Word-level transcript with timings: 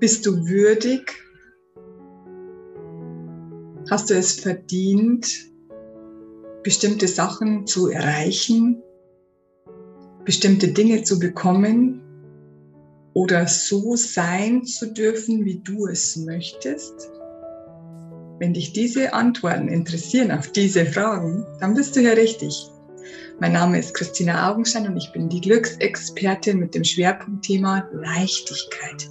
Bist 0.00 0.24
du 0.24 0.48
würdig? 0.48 1.12
Hast 3.90 4.08
du 4.08 4.14
es 4.14 4.40
verdient, 4.40 5.28
bestimmte 6.62 7.06
Sachen 7.06 7.66
zu 7.66 7.88
erreichen, 7.88 8.82
bestimmte 10.24 10.68
Dinge 10.68 11.02
zu 11.02 11.18
bekommen 11.18 12.00
oder 13.12 13.46
so 13.46 13.94
sein 13.94 14.64
zu 14.64 14.90
dürfen, 14.90 15.44
wie 15.44 15.58
du 15.58 15.86
es 15.86 16.16
möchtest? 16.16 17.10
Wenn 18.38 18.54
dich 18.54 18.72
diese 18.72 19.12
Antworten 19.12 19.68
interessieren 19.68 20.30
auf 20.30 20.50
diese 20.50 20.86
Fragen, 20.86 21.44
dann 21.60 21.74
bist 21.74 21.94
du 21.94 22.00
ja 22.00 22.12
richtig. 22.12 22.70
Mein 23.38 23.52
Name 23.52 23.78
ist 23.78 23.92
Christina 23.92 24.50
Augenstein 24.50 24.86
und 24.86 24.96
ich 24.96 25.12
bin 25.12 25.28
die 25.28 25.42
Glücksexpertin 25.42 26.58
mit 26.58 26.74
dem 26.74 26.84
Schwerpunktthema 26.84 27.86
Leichtigkeit. 27.92 29.10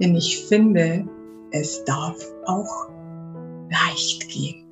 Denn 0.00 0.16
ich 0.16 0.44
finde, 0.48 1.06
es 1.52 1.84
darf 1.84 2.16
auch 2.46 2.88
leicht 3.70 4.28
gehen. 4.28 4.68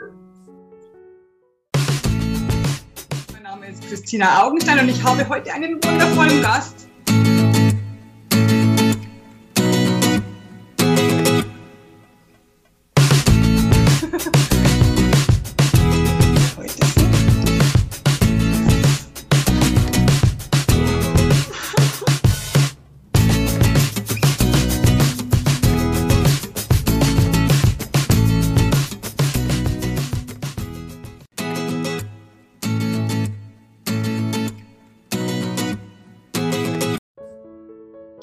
Mein 3.32 3.42
Name 3.44 3.68
ist 3.68 3.82
Christina 3.88 4.44
Augenstein 4.44 4.80
und 4.80 4.88
ich 4.88 5.02
habe 5.02 5.28
heute 5.28 5.52
einen 5.52 5.74
wundervollen 5.84 6.42
Gast. 6.42 6.88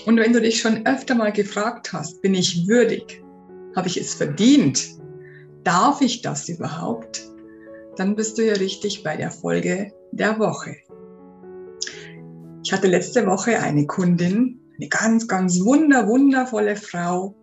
Und 0.05 0.17
wenn 0.17 0.33
du 0.33 0.41
dich 0.41 0.61
schon 0.61 0.85
öfter 0.85 1.15
mal 1.15 1.31
gefragt 1.31 1.91
hast, 1.93 2.21
bin 2.21 2.33
ich 2.33 2.67
würdig? 2.67 3.21
Habe 3.75 3.87
ich 3.87 3.97
es 3.97 4.13
verdient? 4.13 4.87
Darf 5.63 6.01
ich 6.01 6.21
das 6.21 6.47
überhaupt? 6.47 7.21
Dann 7.97 8.15
bist 8.15 8.37
du 8.37 8.45
ja 8.45 8.53
richtig 8.53 9.03
bei 9.03 9.17
der 9.17 9.29
Folge 9.29 9.91
der 10.11 10.39
Woche. 10.39 10.75
Ich 12.63 12.71
hatte 12.71 12.87
letzte 12.87 13.25
Woche 13.25 13.59
eine 13.59 13.85
Kundin, 13.85 14.59
eine 14.77 14.89
ganz, 14.89 15.27
ganz 15.27 15.59
wunder, 15.61 16.07
wundervolle 16.07 16.75
Frau. 16.75 17.35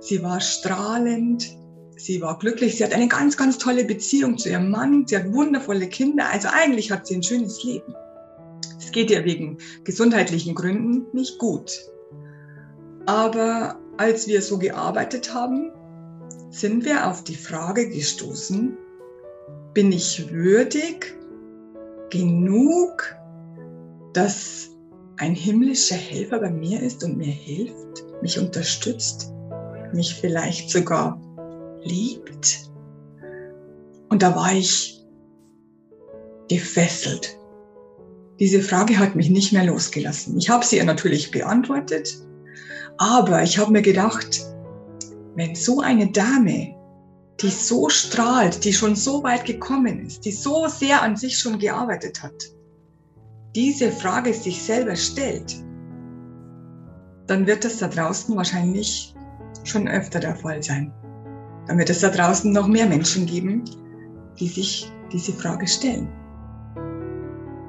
Sie 0.00 0.22
war 0.22 0.40
strahlend, 0.40 1.56
sie 1.96 2.20
war 2.20 2.38
glücklich, 2.38 2.76
sie 2.76 2.84
hat 2.84 2.92
eine 2.92 3.08
ganz, 3.08 3.36
ganz 3.36 3.58
tolle 3.58 3.84
Beziehung 3.84 4.36
zu 4.36 4.50
ihrem 4.50 4.70
Mann, 4.70 5.06
sie 5.06 5.16
hat 5.16 5.32
wundervolle 5.32 5.88
Kinder, 5.88 6.28
also 6.30 6.48
eigentlich 6.52 6.90
hat 6.90 7.06
sie 7.06 7.16
ein 7.16 7.22
schönes 7.22 7.62
Leben. 7.64 7.94
Geht 8.96 9.10
ihr 9.10 9.26
wegen 9.26 9.58
gesundheitlichen 9.84 10.54
Gründen 10.54 11.04
nicht 11.14 11.36
gut. 11.38 11.70
Aber 13.04 13.78
als 13.98 14.26
wir 14.26 14.40
so 14.40 14.56
gearbeitet 14.56 15.34
haben, 15.34 15.70
sind 16.48 16.86
wir 16.86 17.06
auf 17.06 17.22
die 17.22 17.34
Frage 17.34 17.90
gestoßen, 17.90 18.74
bin 19.74 19.92
ich 19.92 20.32
würdig 20.32 21.14
genug, 22.08 23.14
dass 24.14 24.70
ein 25.18 25.34
himmlischer 25.34 25.96
Helfer 25.96 26.38
bei 26.38 26.50
mir 26.50 26.80
ist 26.80 27.04
und 27.04 27.18
mir 27.18 27.26
hilft, 27.26 28.02
mich 28.22 28.38
unterstützt, 28.38 29.30
mich 29.92 30.14
vielleicht 30.14 30.70
sogar 30.70 31.20
liebt? 31.82 32.70
Und 34.08 34.22
da 34.22 34.34
war 34.34 34.54
ich 34.54 35.04
gefesselt. 36.48 37.36
Diese 38.38 38.60
Frage 38.60 38.98
hat 38.98 39.16
mich 39.16 39.30
nicht 39.30 39.52
mehr 39.52 39.64
losgelassen. 39.64 40.36
Ich 40.38 40.50
habe 40.50 40.64
sie 40.64 40.76
ihr 40.76 40.84
natürlich 40.84 41.30
beantwortet 41.30 42.16
aber 42.98 43.42
ich 43.42 43.58
habe 43.58 43.72
mir 43.72 43.82
gedacht, 43.82 44.46
wenn 45.34 45.54
so 45.54 45.80
eine 45.80 46.10
Dame, 46.10 46.74
die 47.40 47.50
so 47.50 47.88
strahlt, 47.90 48.64
die 48.64 48.72
schon 48.72 48.96
so 48.96 49.22
weit 49.22 49.44
gekommen 49.44 50.06
ist, 50.06 50.24
die 50.24 50.32
so 50.32 50.66
sehr 50.68 51.02
an 51.02 51.16
sich 51.16 51.38
schon 51.38 51.58
gearbeitet 51.58 52.22
hat, 52.22 52.54
diese 53.54 53.90
Frage 53.90 54.32
sich 54.32 54.62
selber 54.62 54.96
stellt, 54.96 55.56
dann 57.26 57.46
wird 57.46 57.64
das 57.64 57.78
da 57.78 57.88
draußen 57.88 58.34
wahrscheinlich 58.36 59.14
schon 59.64 59.88
öfter 59.88 60.20
der 60.20 60.36
Fall 60.36 60.62
sein. 60.62 60.92
Dann 61.66 61.78
wird 61.78 61.90
es 61.90 62.00
da 62.00 62.08
draußen 62.08 62.52
noch 62.52 62.68
mehr 62.68 62.86
Menschen 62.86 63.26
geben, 63.26 63.64
die 64.38 64.48
sich 64.48 64.90
diese 65.12 65.32
Frage 65.32 65.66
stellen. 65.66 66.08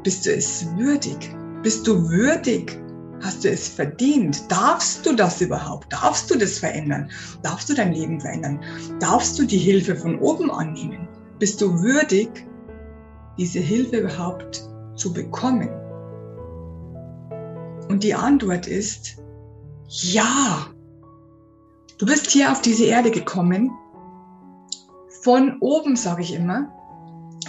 Bist 0.07 0.25
du 0.25 0.33
es 0.33 0.65
würdig? 0.77 1.35
Bist 1.63 1.85
du 1.85 2.09
würdig, 2.09 2.79
Hast 3.21 3.43
du 3.43 3.49
es 3.49 3.67
verdient? 3.67 4.49
Darfst 4.49 5.05
du 5.05 5.13
das 5.13 5.41
überhaupt? 5.41 5.91
Darfst 5.91 6.31
du 6.31 6.37
das 6.37 6.59
verändern? 6.59 7.11
Darfst 7.43 7.67
du 7.67 7.73
dein 7.73 7.91
Leben 7.91 8.21
verändern? 8.21 8.61
Darfst 9.01 9.37
du 9.37 9.43
die 9.43 9.57
Hilfe 9.57 9.97
von 9.97 10.17
oben 10.19 10.49
annehmen? 10.49 11.09
Bist 11.39 11.59
du 11.59 11.81
würdig, 11.81 12.29
diese 13.37 13.59
Hilfe 13.59 13.97
überhaupt 13.97 14.63
zu 14.95 15.11
bekommen? 15.11 15.67
Und 17.89 18.01
die 18.01 18.13
Antwort 18.13 18.65
ist 18.65 19.17
ja. 19.89 20.67
Du 21.97 22.05
bist 22.05 22.31
hier 22.31 22.49
auf 22.53 22.61
diese 22.61 22.85
Erde 22.85 23.11
gekommen, 23.11 23.71
von 25.21 25.57
oben, 25.59 25.97
sage 25.97 26.21
ich 26.21 26.33
immer, 26.33 26.71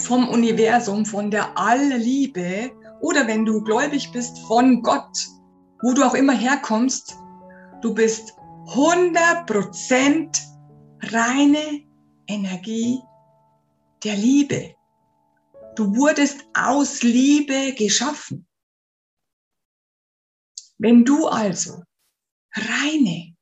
vom 0.01 0.29
Universum, 0.29 1.05
von 1.05 1.31
der 1.31 1.57
Allliebe 1.57 2.71
oder 3.01 3.27
wenn 3.27 3.45
du 3.45 3.63
gläubig 3.63 4.11
bist, 4.13 4.39
von 4.47 4.83
Gott 4.83 5.29
wo 5.81 5.93
du 5.93 6.03
auch 6.05 6.15
immer 6.15 6.37
herkommst, 6.37 7.17
du 7.83 7.95
bist 7.95 8.35
100% 8.67 10.41
reine 11.03 11.87
Energie 12.27 13.01
der 14.03 14.17
Liebe. 14.17 14.75
Du 15.77 15.95
wurdest 15.97 16.45
aus 16.55 17.03
Liebe 17.03 17.73
geschaffen. 17.75 18.47
Wenn 20.79 21.05
du 21.05 21.27
also 21.29 21.83
reine, 22.53 23.37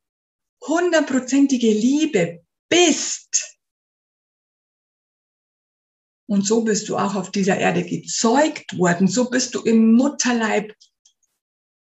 hundertprozentige 0.66 1.70
Liebe 1.70 2.44
bist, 2.68 3.55
und 6.26 6.46
so 6.46 6.62
bist 6.62 6.88
du 6.88 6.96
auch 6.96 7.14
auf 7.14 7.30
dieser 7.30 7.56
Erde 7.56 7.84
gezeugt 7.84 8.76
worden, 8.76 9.08
so 9.08 9.30
bist 9.30 9.54
du 9.54 9.62
im 9.62 9.92
Mutterleib 9.92 10.74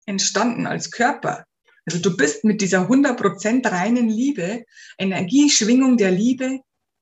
entstanden 0.06 0.68
als 0.68 0.92
Körper. 0.92 1.46
Also 1.86 2.00
du 2.00 2.16
bist 2.18 2.44
mit 2.44 2.62
dieser 2.62 2.90
100% 2.90 3.70
reinen 3.72 4.10
Liebe, 4.10 4.66
Energieschwingung 4.98 5.98
der 5.98 6.12
Liebe 6.12 6.60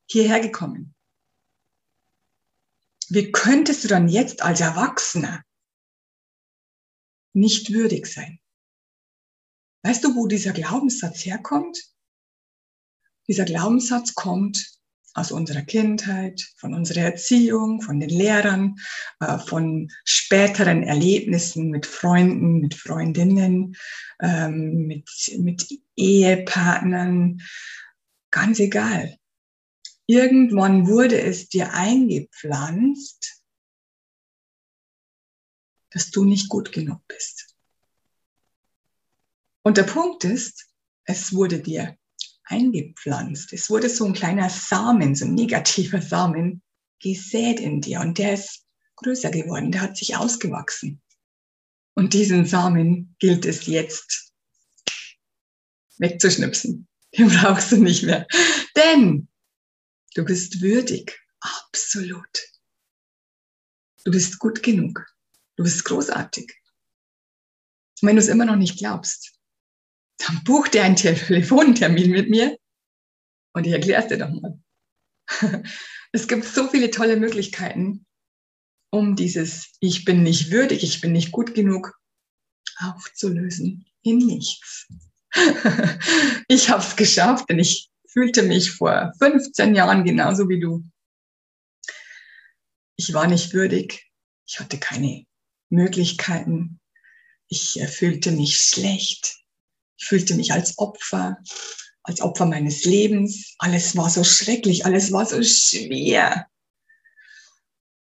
hierher 0.08 0.40
gekommen. 0.40 0.94
Wie 3.09 3.31
könntest 3.31 3.84
du 3.84 3.88
dann 3.88 4.08
jetzt 4.08 4.41
als 4.44 4.62
Erwachsener 4.62 5.44
nicht 7.34 7.72
würdig 7.74 8.08
sein? 8.08 8.40
Weißt 9.84 10.03
du, 10.03 10.16
wo 10.16 10.28
dieser 10.28 10.53
Glaubenssatz 10.53 11.25
herkommt? 11.25 11.84
Dieser 13.28 13.46
Glaubenssatz 13.46 14.14
kommt 14.14 14.80
aus 15.16 15.31
unserer 15.31 15.62
Kindheit, 15.62 16.46
von 16.58 16.74
unserer 16.74 17.02
Erziehung, 17.02 17.81
von 17.81 18.02
den 18.02 18.09
Lehrern, 18.09 18.76
äh, 19.22 19.40
von 19.40 19.90
späteren 20.03 20.84
Erlebnissen 20.84 21.70
mit 21.70 21.86
Freunden, 21.86 22.59
mit 22.59 22.76
Freundinnen, 22.76 23.78
ähm, 24.22 24.88
mit, 24.88 25.09
mit 25.40 25.67
Ehepartnern, 25.96 27.41
ganz 28.29 28.59
egal. 28.59 29.17
Irgendwann 30.06 30.88
wurde 30.88 31.20
es 31.20 31.47
dir 31.47 31.73
eingepflanzt, 31.73 33.41
dass 35.91 36.11
du 36.11 36.26
nicht 36.26 36.50
gut 36.50 36.73
genug 36.73 37.02
bist. 37.08 37.56
Und 39.64 39.78
der 39.78 39.84
Punkt 39.84 40.26
ist, 40.26 40.68
es 41.06 41.34
wurde 41.34 41.59
dir 41.59 41.97
eingepflanzt. 42.46 43.53
Es 43.53 43.70
wurde 43.70 43.90
so 43.90 44.06
ein 44.06 44.14
kleiner 44.14 44.50
Samen, 44.50 45.16
so 45.16 45.26
ein 45.26 45.34
negativer 45.34 46.02
Samen 46.02 46.62
gesät 47.02 47.59
in 47.59 47.82
dir 47.82 48.00
und 48.00 48.18
der 48.18 48.34
ist 48.34 48.66
größer 48.97 49.32
geworden, 49.32 49.72
der 49.72 49.82
hat 49.82 49.97
sich 49.97 50.16
ausgewachsen. 50.16 51.02
Und 51.96 52.14
diesen 52.14 52.46
Samen 52.46 53.16
gilt 53.20 53.46
es 53.46 53.66
jetzt 53.68 54.34
wegzuschnipsen. 55.97 56.88
Den 57.18 57.30
brauchst 57.30 57.72
du 57.72 57.78
nicht 57.78 58.03
mehr. 58.03 58.28
Denn 58.76 59.30
du 60.16 60.26
bist 60.26 60.62
würdig. 60.62 61.18
Absolut. 61.40 62.28
Du 64.03 64.12
bist 64.12 64.40
gut 64.40 64.62
genug. 64.62 65.06
Du 65.56 65.64
bist 65.64 65.86
großartig. 65.86 66.53
Und 68.02 68.08
wenn 68.08 68.18
du 68.18 68.22
es 68.22 68.28
immer 68.28 68.46
noch 68.46 68.58
nicht 68.58 68.78
glaubst, 68.78 69.34
dann 70.25 70.43
buch 70.43 70.67
dir 70.67 70.83
einen 70.83 70.95
Telefontermin 70.95 72.11
mit 72.11 72.29
mir 72.29 72.57
und 73.53 73.66
ich 73.66 73.73
erkläre 73.73 74.01
es 74.01 74.07
dir 74.07 74.17
doch 74.17 74.29
mal. 74.29 74.59
Es 76.11 76.29
gibt 76.29 76.45
so 76.45 76.69
viele 76.69 76.91
tolle 76.91 77.17
Möglichkeiten, 77.17 78.05
um 78.89 79.17
dieses 79.17 79.73
Ich 79.81 80.05
bin 80.05 80.23
nicht 80.23 80.49
würdig, 80.49 80.81
ich 80.81 81.01
bin 81.01 81.11
nicht 81.11 81.33
gut 81.33 81.53
genug 81.53 81.99
aufzulösen 82.77 83.85
in 84.01 84.19
nichts. 84.19 84.87
Ich 86.47 86.69
habe 86.69 86.81
es 86.81 86.95
geschafft, 86.95 87.49
denn 87.49 87.59
ich 87.59 87.89
fühlte 88.07 88.43
mich 88.43 88.72
vor 88.72 89.11
15 89.19 89.75
Jahren 89.75 90.05
genauso 90.05 90.47
wie 90.47 90.59
du. 90.59 90.85
Ich 92.95 93.13
war 93.13 93.27
nicht 93.27 93.53
würdig, 93.53 94.09
ich 94.47 94.59
hatte 94.61 94.77
keine 94.77 95.25
Möglichkeiten, 95.69 96.79
ich 97.49 97.77
fühlte 97.89 98.31
mich 98.31 98.57
schlecht, 98.57 99.45
ich 99.97 100.06
fühlte 100.06 100.36
mich 100.36 100.53
als 100.53 100.78
Opfer, 100.78 101.38
als 102.03 102.22
Opfer 102.22 102.46
meines 102.46 102.86
Lebens. 102.86 103.56
Alles 103.59 103.96
war 103.96 104.09
so 104.09 104.24
schrecklich, 104.24 104.86
alles 104.86 105.12
war 105.12 105.26
so 105.26 105.42
schwer. 105.44 106.47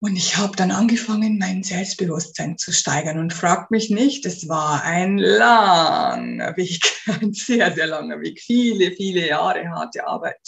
Und 0.00 0.16
ich 0.16 0.36
habe 0.36 0.56
dann 0.56 0.72
angefangen, 0.72 1.38
mein 1.38 1.62
Selbstbewusstsein 1.62 2.58
zu 2.58 2.72
steigern 2.72 3.20
und 3.20 3.32
fragt 3.32 3.70
mich 3.70 3.88
nicht, 3.88 4.26
es 4.26 4.48
war 4.48 4.82
ein 4.82 5.16
langer 5.16 6.56
Weg, 6.56 6.82
ein 7.20 7.32
sehr, 7.32 7.72
sehr 7.72 7.86
langer 7.86 8.20
Weg, 8.20 8.40
viele, 8.40 8.90
viele 8.96 9.28
Jahre 9.28 9.68
harte 9.68 10.04
Arbeit 10.04 10.40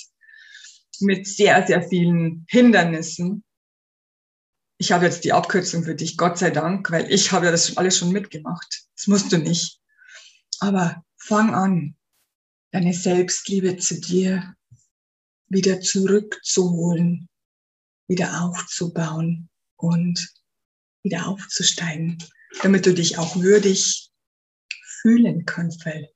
mit 1.00 1.26
sehr, 1.26 1.64
sehr 1.66 1.82
vielen 1.82 2.46
Hindernissen. 2.48 3.44
Ich 4.78 4.90
habe 4.90 5.04
jetzt 5.04 5.22
die 5.22 5.32
Abkürzung 5.32 5.84
für 5.84 5.94
dich, 5.94 6.16
Gott 6.16 6.36
sei 6.36 6.50
Dank, 6.50 6.90
weil 6.90 7.08
ich 7.12 7.30
habe 7.30 7.46
ja 7.46 7.52
das 7.52 7.76
alles 7.76 7.96
schon 7.96 8.10
mitgemacht. 8.10 8.86
Das 8.96 9.06
musst 9.06 9.30
du 9.30 9.38
nicht. 9.38 9.78
Aber 10.58 11.04
fang 11.26 11.54
an, 11.54 11.96
deine 12.70 12.92
Selbstliebe 12.92 13.78
zu 13.78 13.98
dir 14.00 14.54
wieder 15.48 15.80
zurückzuholen, 15.80 17.28
wieder 18.08 18.42
aufzubauen 18.42 19.48
und 19.76 20.34
wieder 21.02 21.26
aufzusteigen, 21.26 22.18
damit 22.62 22.84
du 22.84 22.92
dich 22.92 23.16
auch 23.16 23.36
würdig 23.36 24.10
fühlen 25.00 25.46
kannst, 25.46 25.86
weil 25.86 26.10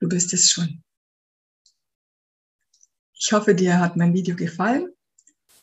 du 0.00 0.08
bist 0.08 0.32
es 0.32 0.50
schon. 0.50 0.84
Ich 3.14 3.32
hoffe, 3.32 3.54
dir 3.54 3.80
hat 3.80 3.96
mein 3.96 4.14
Video 4.14 4.36
gefallen. 4.36 4.92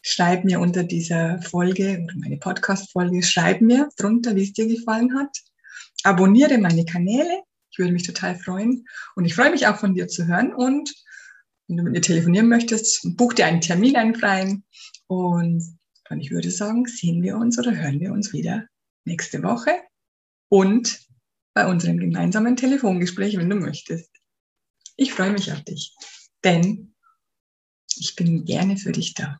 Schreib 0.02 0.44
mir 0.44 0.60
unter 0.60 0.84
dieser 0.84 1.42
Folge 1.42 2.04
oder 2.04 2.16
meine 2.18 2.38
Podcast-Folge, 2.38 3.24
schreib 3.24 3.62
mir 3.62 3.90
drunter, 3.98 4.36
wie 4.36 4.44
es 4.44 4.54
dir 4.54 4.68
gefallen 4.68 5.18
hat. 5.18 5.38
Abonniere 6.04 6.58
meine 6.58 6.86
Kanäle 6.86 7.44
ich 7.76 7.80
würde 7.80 7.92
mich 7.92 8.04
total 8.04 8.36
freuen. 8.36 8.86
Und 9.16 9.26
ich 9.26 9.36
freue 9.36 9.52
mich 9.52 9.68
auch 9.68 9.76
von 9.76 9.94
dir 9.94 10.08
zu 10.08 10.28
hören. 10.28 10.54
Und 10.54 10.94
wenn 11.68 11.76
du 11.76 11.84
mit 11.84 11.92
mir 11.92 12.02
telefonieren 12.02 12.48
möchtest, 12.48 13.18
buch 13.18 13.34
dir 13.34 13.48
einen 13.48 13.60
Termin 13.60 13.98
ein 13.98 14.16
freien. 14.16 14.64
Und 15.08 15.62
dann, 16.08 16.22
ich 16.22 16.32
würde 16.32 16.52
sagen, 16.52 16.86
sehen 16.86 17.22
wir 17.22 17.36
uns 17.36 17.60
oder 17.60 17.76
hören 17.76 18.00
wir 18.00 18.14
uns 18.14 18.32
wieder 18.32 18.66
nächste 19.04 19.44
Woche 19.44 19.72
und 20.48 21.02
bei 21.54 21.68
unserem 21.68 21.98
gemeinsamen 21.98 22.56
Telefongespräch, 22.56 23.38
wenn 23.38 23.50
du 23.50 23.58
möchtest. 23.58 24.10
Ich 24.96 25.14
freue 25.14 25.32
mich 25.32 25.52
auf 25.52 25.62
dich, 25.64 25.94
denn 26.44 26.96
ich 27.98 28.16
bin 28.16 28.46
gerne 28.46 28.78
für 28.78 28.94
dich 28.94 29.14
da. 29.16 29.38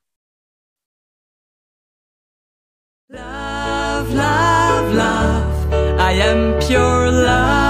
Love, 3.08 4.14
love, 4.14 4.94
love, 4.94 6.00
I 6.00 6.22
am 6.22 6.60
pure 6.60 7.12
love. 7.12 7.65